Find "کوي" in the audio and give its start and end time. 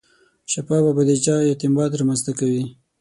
2.39-2.63